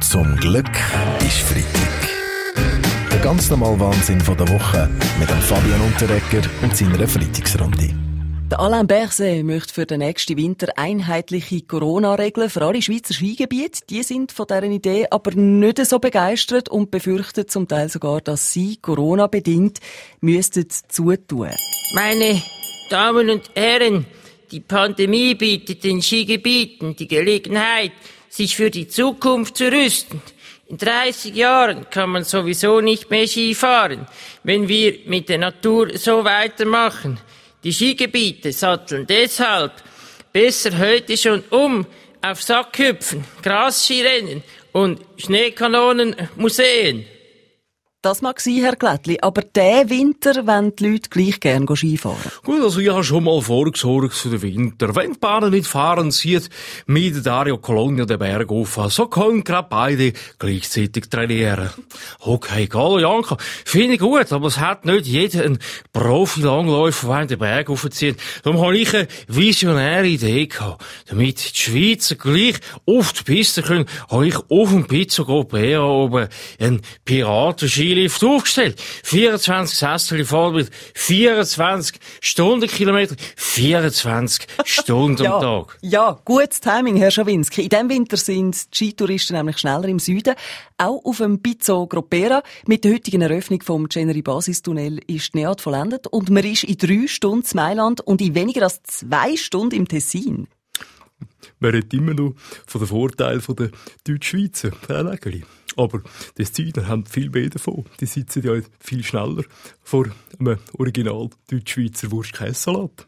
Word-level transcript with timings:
Zum 0.00 0.34
Glück 0.36 0.70
ist 1.20 1.40
Freitag. 1.40 2.08
Der 3.12 3.18
ganz 3.20 3.50
normale 3.50 3.78
Wahnsinn 3.78 4.20
von 4.20 4.36
der 4.36 4.48
Woche 4.48 4.88
mit 5.18 5.28
dem 5.28 5.38
Fabian 5.40 5.80
Unterrecker 5.82 6.48
und 6.62 6.74
seiner 6.74 7.06
Freitagsrunde. 7.06 7.94
Der 8.50 8.60
Alain 8.60 8.86
Berset 8.86 9.44
möchte 9.44 9.74
für 9.74 9.86
den 9.86 10.00
nächsten 10.00 10.38
Winter 10.38 10.72
einheitliche 10.76 11.60
Corona-Regeln 11.60 12.48
für 12.48 12.62
alle 12.62 12.80
Schweizer 12.80 13.12
Skigebiete. 13.12 13.82
Die 13.90 14.02
sind 14.02 14.32
von 14.32 14.46
deren 14.46 14.72
Idee 14.72 15.06
aber 15.10 15.32
nicht 15.32 15.84
so 15.84 15.98
begeistert 15.98 16.70
und 16.70 16.90
befürchten 16.90 17.46
zum 17.46 17.68
Teil 17.68 17.90
sogar, 17.90 18.22
dass 18.22 18.52
sie 18.52 18.78
Corona-bedingt 18.78 19.80
müssten 20.20 20.66
zutun. 20.88 21.50
Meine 21.94 22.42
Damen 22.88 23.30
und 23.30 23.50
Herren, 23.54 24.06
die 24.50 24.60
Pandemie 24.60 25.34
bietet 25.34 25.84
den 25.84 26.02
Skigebieten 26.02 26.96
die 26.96 27.06
Gelegenheit, 27.06 27.92
sich 28.28 28.56
für 28.56 28.70
die 28.70 28.88
Zukunft 28.88 29.56
zu 29.56 29.70
rüsten. 29.70 30.20
In 30.68 30.76
30 30.76 31.34
Jahren 31.34 31.88
kann 31.90 32.10
man 32.10 32.24
sowieso 32.24 32.80
nicht 32.80 33.10
mehr 33.10 33.26
Ski 33.26 33.54
fahren, 33.54 34.06
wenn 34.44 34.68
wir 34.68 34.98
mit 35.06 35.28
der 35.28 35.38
Natur 35.38 35.96
so 35.98 36.24
weitermachen. 36.24 37.18
Die 37.64 37.72
Skigebiete 37.72 38.52
satteln 38.52 39.06
deshalb 39.06 39.72
besser 40.32 40.78
heute 40.78 41.16
schon 41.16 41.42
um 41.50 41.86
auf 42.22 42.42
Sackhüpfen, 42.42 43.24
Grasskirennen 43.42 44.42
und 44.72 45.00
Schneekanonenmuseen. 45.16 47.04
Das 48.02 48.22
mag 48.22 48.40
sein, 48.40 48.60
Herr 48.62 48.76
Glättli, 48.76 49.18
aber 49.20 49.42
der 49.42 49.90
Winter 49.90 50.46
wollen 50.46 50.74
die 50.74 50.88
Leute 50.88 51.10
gleich 51.10 51.38
gerne 51.38 51.66
Skifahren. 51.76 52.16
Gut, 52.44 52.62
also 52.62 52.80
ich 52.80 52.88
habe 52.88 53.04
schon 53.04 53.24
mal 53.24 53.42
vorgesorgt 53.42 54.14
für 54.14 54.30
den 54.30 54.40
Winter. 54.40 54.96
Wenn 54.96 55.12
die 55.12 55.18
Bahnen 55.18 55.50
nicht 55.50 55.66
fahren, 55.66 56.10
zieht 56.10 56.48
mit 56.86 57.26
Dario 57.26 57.58
Colonia 57.58 58.06
den 58.06 58.18
Berg 58.18 58.50
auf. 58.50 58.80
So 58.88 59.06
können 59.08 59.44
gerade 59.44 59.68
beide 59.68 60.14
gleichzeitig 60.38 61.10
trainieren. 61.10 61.68
Okay, 62.20 62.68
geil, 62.68 63.02
Janka. 63.02 63.36
Finde 63.66 63.96
ich 63.96 64.00
gut, 64.00 64.32
aber 64.32 64.46
es 64.46 64.58
hat 64.58 64.86
nicht 64.86 65.04
jeder 65.04 65.44
einen 65.44 65.58
Profi-Langläufer, 65.92 67.06
der 67.06 67.26
den 67.26 67.38
Berg 67.38 67.68
aufzieht. 67.68 68.16
Darum 68.42 68.62
habe 68.62 68.78
ich 68.78 68.94
eine 68.94 69.08
visionäre 69.28 70.06
Idee 70.06 70.46
gehabt. 70.46 70.82
Damit 71.06 71.52
die 71.54 71.60
Schweizer 71.60 72.14
gleich 72.14 72.60
auf 72.86 73.12
die 73.12 73.24
Piste 73.24 73.62
können, 73.62 73.84
habe 74.08 74.26
ich 74.26 74.36
auf 74.36 74.70
dem 74.70 74.86
Gopera 74.86 75.84
oben 75.84 76.28
einen 76.58 76.80
Piratenski 77.04 77.89
Skilift 77.90 78.22
aufgestellt. 78.22 78.80
24 79.02 79.76
Sessel 79.76 80.18
mit 80.52 80.70
24 80.94 81.98
Stundenkilometer, 82.20 83.16
24 83.36 84.46
Stunden 84.64 85.24
ja, 85.24 85.34
am 85.34 85.42
Tag. 85.42 85.78
Ja, 85.82 86.20
gutes 86.24 86.60
Timing, 86.60 86.96
Herr 86.96 87.10
Schawinski. 87.10 87.62
In 87.62 87.68
diesem 87.68 87.88
Winter 87.88 88.16
sind 88.16 88.54
die 88.54 88.76
Skitouristen 88.76 89.36
nämlich 89.36 89.58
schneller 89.58 89.88
im 89.88 89.98
Süden. 89.98 90.36
Auch 90.78 91.04
auf 91.04 91.16
dem 91.16 91.42
Pizzo 91.42 91.88
Gropera. 91.88 92.44
Mit 92.66 92.84
der 92.84 92.92
heutigen 92.92 93.22
Eröffnung 93.22 93.60
vom 93.62 93.88
Generi 93.88 94.22
Basistunnel 94.22 95.00
ist 95.08 95.34
die 95.34 95.38
Neat 95.38 95.60
vollendet 95.60 96.06
und 96.06 96.30
man 96.30 96.44
ist 96.44 96.62
in 96.62 96.78
drei 96.78 97.08
Stunden 97.08 97.46
in 97.50 97.56
Mailand 97.56 98.00
und 98.02 98.20
in 98.20 98.36
weniger 98.36 98.62
als 98.62 98.82
zwei 98.84 99.36
Stunden 99.36 99.74
im 99.74 99.88
Tessin. 99.88 100.46
Man 101.58 101.72
redet 101.72 101.92
immer 101.92 102.14
noch 102.14 102.34
von 102.66 102.80
den 102.80 102.88
Vorteilen 102.88 103.42
der 103.58 103.70
Deutschschweizer, 104.04 104.70
Nägeli. 104.88 105.42
Aber 105.80 106.02
die 106.36 106.44
Süden 106.44 106.86
haben 106.88 107.06
viel 107.06 107.30
mehr 107.30 107.48
davon. 107.48 107.86
Die 108.00 108.06
sitzen 108.06 108.42
ja 108.44 108.60
viel 108.80 109.02
schneller 109.02 109.44
vor 109.82 110.06
einem 110.38 110.58
original 110.78 111.30
Deutschschweizer 111.50 112.10
Wurst-Käsesalat. 112.10 113.06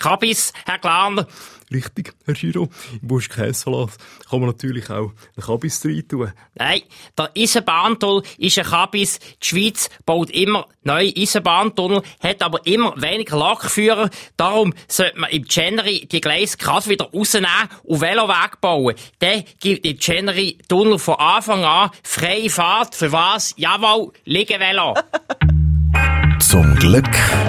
Kabis, 0.00 0.52
Herr 0.64 0.78
Glaner. 0.78 1.26
Richtig, 1.72 2.14
Herr 2.24 2.34
Giro. 2.34 2.68
Im 3.00 3.10
Wurst-Käsesalat 3.10 3.90
kann 4.28 4.40
man 4.40 4.48
natürlich 4.48 4.90
auch 4.90 5.12
einen 5.36 5.46
Kabis 5.46 5.84
rein 5.84 6.08
tun. 6.08 6.32
Nein, 6.54 6.82
der 7.16 7.30
Eisenbahntunnel 7.36 8.22
ist 8.38 8.58
ein 8.58 8.64
Kabis. 8.64 9.20
Die 9.40 9.46
Schweiz 9.46 9.88
baut 10.04 10.30
immer 10.30 10.66
neue 10.82 11.14
Eisenbahntunnel, 11.14 12.02
hat 12.20 12.42
aber 12.42 12.66
immer 12.66 13.00
weniger 13.00 13.38
Lokführer. 13.38 14.10
Darum 14.36 14.74
sollte 14.88 15.20
man 15.20 15.30
im 15.30 15.44
Chenery 15.44 16.08
die 16.10 16.20
Gleise 16.20 16.56
gerade 16.56 16.88
wieder 16.88 17.10
rausnehmen 17.12 17.68
und 17.84 18.00
Veloweg 18.00 18.60
bauen. 18.60 18.96
Dann 19.20 19.44
gibt 19.60 19.86
im 19.86 19.98
Chenery 19.98 20.58
Tunnel 20.66 20.98
von 20.98 21.16
Anfang 21.16 21.62
an 21.64 21.90
freie 22.02 22.50
Fahrt. 22.50 22.94
Für 22.94 23.12
was? 23.12 23.54
Jawohl, 23.56 24.12
Liegevelo. 24.24 24.94
Zum 26.40 26.74
Glück 26.76 27.08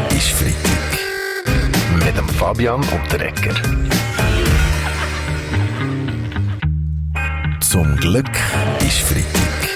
ist 0.10 0.30
Freitag. 0.30 1.00
Mit 2.06 2.18
dem 2.18 2.28
Fabian 2.30 2.84
Unterrecker. 2.84 3.56
Zum 7.60 7.96
Glück 7.98 8.30
ist 8.80 9.00
Freitag. 9.00 9.70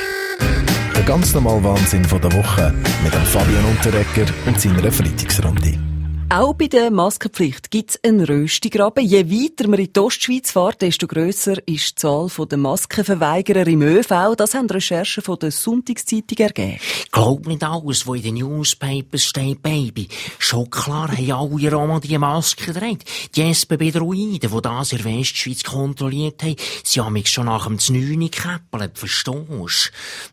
Der 0.96 1.04
ganz 1.04 1.34
normale 1.34 1.64
Wahnsinn 1.64 2.06
von 2.06 2.22
der 2.22 2.34
Woche 2.34 2.74
mit 3.04 3.14
dem 3.14 3.24
Fabian 3.24 3.66
Unterrecker 3.66 4.26
und 4.46 4.60
seiner 4.60 4.92
Freitagsrunde. 4.92 5.95
Auch 6.28 6.56
bei 6.56 6.66
der 6.66 6.90
Maskenpflicht 6.90 7.70
gibt 7.70 7.92
es 7.92 8.04
einen 8.04 8.26
Röstigraben. 8.26 9.06
Je 9.06 9.30
weiter 9.30 9.68
man 9.68 9.80
in 9.80 9.94
die 9.94 10.00
Ostschweiz 10.00 10.50
fährt, 10.50 10.82
desto 10.82 11.06
grösser 11.06 11.56
ist 11.68 11.92
die 11.92 11.96
Zahl 11.96 12.30
der 12.50 12.58
Maskenverweigerer 12.58 13.68
im 13.68 13.84
ÖV. 13.84 14.36
Das 14.36 14.56
haben 14.56 14.68
Recherchen 14.68 15.22
von 15.22 15.38
der 15.38 15.52
Sonntagszeitung 15.52 16.40
ergeben. 16.40 16.80
Glaub 17.12 17.46
nicht 17.46 17.64
alles, 17.64 18.08
was 18.08 18.18
in 18.18 18.24
den 18.24 18.34
Newspapers 18.36 19.24
steht, 19.24 19.62
Baby. 19.62 20.08
Schon 20.40 20.68
klar 20.72 21.16
haben 21.16 21.32
alle 21.32 21.72
Roma 21.72 22.00
die 22.00 22.18
Maske 22.18 22.74
gedreht. 22.74 23.06
Die 23.36 23.44
SBB-Druiden, 23.54 24.40
die 24.40 24.62
das 24.62 24.94
in 24.94 25.06
Westschweiz 25.06 25.64
kontrolliert 25.64 26.42
haben, 26.42 26.56
sie 26.84 27.02
haben 27.02 27.14
mich 27.14 27.30
schon 27.30 27.46
nach 27.46 27.68
dem 27.68 27.76
9 27.76 28.20
gekäppelt, 28.20 28.98
verstehst 28.98 29.28
du? 29.28 29.68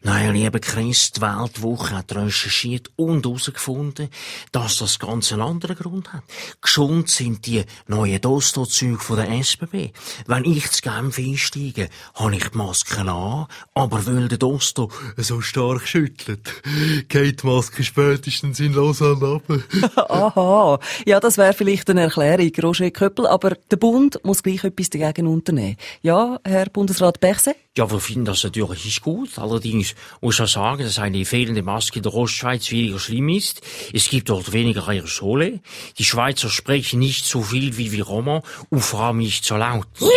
Nein, 0.03 0.35
lieber 0.35 0.59
Christ, 0.59 1.19
die 1.19 1.21
Weltwoche 1.21 1.99
hat 1.99 2.17
recherchiert 2.17 2.91
und 2.97 3.27
herausgefunden, 3.27 4.09
dass 4.53 4.79
das 4.79 4.99
ganz 4.99 5.31
ein 5.33 5.43
Grund 5.83 6.13
hat. 6.13 6.23
Geschont 6.61 7.09
sind 7.09 7.47
die 7.47 7.65
neuen 7.87 8.21
Dosto-Züge 8.21 8.99
von 8.99 9.17
der 9.17 9.31
SBB. 9.31 9.91
Wenn 10.27 10.45
ich 10.45 10.71
zu 10.71 10.83
Genf 10.83 11.19
einsteige, 11.19 11.89
habe 12.15 12.37
ich 12.37 12.49
die 12.49 12.57
Maske 12.57 13.01
an, 13.01 13.47
aber 13.75 14.07
weil 14.07 14.29
der 14.29 14.39
Dosto 14.39 14.91
so 15.17 15.41
stark 15.41 15.87
schüttelt, 15.87 16.63
geht 17.09 17.43
die 17.43 17.47
Maske 17.47 17.85
spätestens 17.85 18.61
in 18.61 18.75
Lausanne 18.75 19.41
ab. 19.41 19.43
Aha. 20.11 20.79
Ja, 21.07 21.21
das 21.21 21.39
wäre 21.39 21.53
vielleicht 21.53 21.91
eine 21.91 22.03
Erklärung, 22.03 22.53
Roger 22.63 22.91
Köppel, 22.91 23.27
aber 23.27 23.57
der 23.71 23.77
Bund 23.77 24.21
muss 24.25 24.43
gleich 24.43 24.65
etwas 24.65 24.91
dagegen 24.91 25.27
unternehmen. 25.27 25.77
Ja, 26.03 26.39
Herr 26.45 26.67
Bundesrat 26.67 27.21
Berset? 27.21 27.57
Ja, 27.79 27.91
wir 27.91 28.01
finden 28.01 28.27
das 28.27 28.45
natürlich 28.45 28.85
nicht 28.85 29.01
gut. 29.01 29.39
Allerdings 29.39 29.95
muss 30.21 30.39
ich 30.39 30.51
sagen, 30.51 30.83
dass 30.83 30.99
eine 30.99 31.25
fehlende 31.25 31.63
Maske 31.63 32.01
in 32.01 32.03
der 32.03 32.13
Ostschweiz 32.13 32.71
weniger 32.71 32.99
schlimm 32.99 33.31
ist. 33.31 33.63
Es 33.95 34.11
gibt 34.11 34.29
dort 34.29 34.53
weniger 34.53 34.87
Aerosole. 34.87 35.61
Die 35.97 36.05
Schweizer 36.05 36.51
sprechen 36.51 36.99
nicht 36.99 37.25
so 37.25 37.41
viel 37.41 37.79
wie 37.79 37.91
wir 37.91 38.05
Roma 38.05 38.43
und 38.69 38.83
vor 38.83 39.01
allem 39.01 39.19
nicht 39.19 39.47
so 39.47 39.57
laut. 39.57 39.87
Ja! 40.01 40.09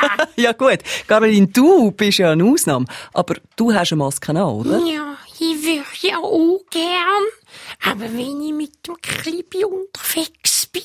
ja 0.36 0.52
gut, 0.52 0.78
Caroline, 1.06 1.48
du 1.48 1.90
bist 1.90 2.18
ja 2.18 2.30
eine 2.32 2.44
Ausnahme, 2.44 2.86
aber 3.12 3.34
du 3.56 3.74
hast 3.74 3.92
eine 3.92 3.98
Maske 3.98 4.30
an, 4.30 4.38
oder? 4.38 4.78
Ja, 4.78 5.14
ich 5.34 5.62
würde 5.62 5.84
ja 6.00 6.16
auch 6.18 6.60
gern, 6.70 7.26
aber 7.84 8.04
wenn 8.14 8.40
ich 8.40 8.54
mit 8.54 8.86
dem 8.86 8.96
Klibi 9.02 9.64
unterwegs 9.66 10.68
bin, 10.72 10.84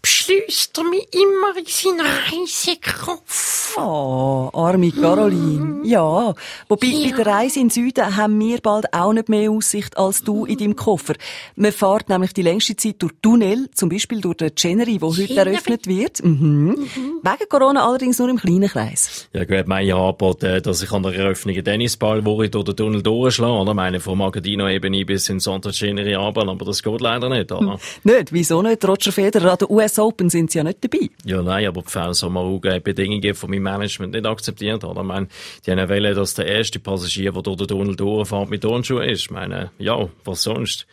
beschließt 0.00 0.78
er 0.78 0.84
mich 0.84 1.08
immer 1.12 1.56
in 1.56 1.66
seinen 1.66 2.06
Reisekoffer. 2.06 3.59
Oh, 3.76 4.50
arme 4.52 4.90
Caroline. 4.90 5.80
Ja, 5.84 6.34
wobei 6.68 6.86
Ja. 6.86 7.10
bei 7.10 7.16
der 7.22 7.26
Reise 7.26 7.60
in 7.60 7.66
den 7.68 7.70
Süden 7.70 8.16
haben 8.16 8.38
wir 8.40 8.58
bald 8.60 8.92
auch 8.92 9.12
nicht 9.12 9.28
mehr 9.28 9.50
Aussicht 9.50 9.96
als 9.96 10.22
du 10.22 10.44
in 10.44 10.58
deinem 10.58 10.76
Koffer. 10.76 11.14
Man 11.56 11.72
fährt 11.72 12.08
nämlich 12.08 12.32
die 12.32 12.42
längste 12.42 12.76
Zeit 12.76 12.96
durch 12.98 13.12
Tunnel, 13.22 13.68
zum 13.74 13.88
Beispiel 13.88 14.20
durch 14.20 14.36
den 14.38 14.54
Chenery, 14.54 15.00
wo 15.00 15.16
heute 15.16 15.36
eröffnet 15.36 15.86
wird. 15.86 16.22
Mhm. 16.24 16.76
Wegen 17.22 17.48
Corona 17.48 17.86
allerdings 17.86 18.18
nur 18.18 18.28
im 18.28 18.38
kleinen 18.38 18.68
Kreis. 18.68 19.28
Ja 19.32 19.44
gut, 19.44 19.66
mein 19.66 19.86
ja 19.86 19.96
angeboten, 19.96 20.62
dass 20.62 20.82
ich 20.82 20.90
an 20.92 21.02
der 21.02 21.14
Eröffnung 21.14 21.54
einen 21.54 21.64
Tennisball, 21.64 22.24
wo 22.24 22.42
ich 22.42 22.50
durch 22.50 22.64
den 22.64 22.76
Tunnel 22.76 23.02
durchschlage, 23.02 23.52
oder? 23.52 23.74
Meine, 23.74 24.00
von 24.00 24.18
Magadino-Ebene 24.18 25.04
bis 25.04 25.28
in 25.28 25.40
Santa 25.40 25.70
Generi 25.70 26.14
aber 26.14 26.44
das 26.64 26.82
geht 26.82 27.00
leider 27.00 27.28
nicht, 27.28 27.50
oder? 27.52 27.78
Nicht? 28.04 28.32
Wieso 28.32 28.62
nicht? 28.62 28.86
Roger 28.86 29.12
Federer 29.12 29.52
an 29.52 29.58
der 29.58 29.70
US 29.70 29.98
Open 29.98 30.28
sind 30.30 30.50
sie 30.50 30.58
ja 30.58 30.64
nicht 30.64 30.78
dabei. 30.82 31.08
Ja, 31.24 31.42
nein, 31.42 31.66
aber 31.66 31.82
die 31.82 31.90
Fans 31.90 32.22
haben 32.22 32.36
auch 32.36 32.58
die 32.60 32.80
Bedingungen 32.80 33.34
von 33.34 33.50
meinem 33.50 33.59
Management 33.62 34.12
nicht 34.12 34.26
akzeptiert, 34.26 34.84
oder? 34.84 35.00
Ich 35.00 35.06
meine, 35.06 35.28
die 35.64 35.70
haben 35.72 35.88
wollen, 35.88 36.14
dass 36.14 36.34
der 36.34 36.46
erste 36.46 36.78
Passagier, 36.78 37.32
der 37.32 37.42
durch 37.42 37.56
den 37.56 37.68
Tunnel 37.68 37.96
durchfährt, 37.96 38.50
mit 38.50 38.62
Turnschuhen 38.62 39.08
ist. 39.08 39.20
Ich 39.22 39.30
meine, 39.30 39.70
ja, 39.78 40.08
was 40.24 40.42
sonst? 40.42 40.86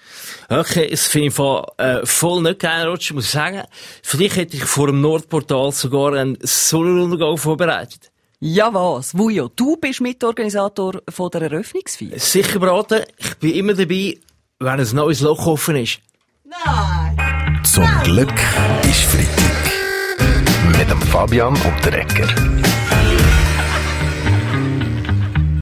Okay, 0.49 0.87
es 0.91 1.07
finde 1.07 1.27
ich 1.27 1.33
voll, 1.33 1.65
äh, 1.77 2.05
voll 2.05 2.41
nicht 2.41 2.59
geil, 2.59 2.87
Roger, 2.87 3.13
muss 3.15 3.25
ich 3.25 3.31
sagen. 3.31 3.63
Für 4.03 4.17
dich 4.17 4.35
hätte 4.35 4.57
ich 4.57 4.63
vor 4.63 4.87
dem 4.87 5.01
Nordportal 5.01 5.71
sogar 5.71 6.13
einen 6.13 6.37
Sonnenuntergang 6.41 7.37
vorbereitet. 7.37 8.11
Ja 8.39 8.71
was, 8.71 9.17
Wujo, 9.17 9.49
du 9.55 9.77
bist 9.77 9.99
Mitorganisator 9.99 11.01
von 11.09 11.29
der 11.31 11.41
Eröffnungsfeier. 11.43 12.19
Sicher 12.19 12.59
beraten, 12.59 13.01
ich 13.17 13.35
bin 13.37 13.55
immer 13.55 13.73
dabei, 13.73 14.19
wenn 14.59 14.79
ein 14.79 14.87
neues 14.93 15.21
Loch 15.21 15.47
offen 15.47 15.77
ist. 15.77 15.99
Zum 17.63 17.87
Glück 18.03 18.33
ist 18.83 19.01
Freitag. 19.05 20.77
Mit 20.77 20.89
dem 20.89 21.01
Fabian 21.01 21.55
Unterrecker. 21.55 22.56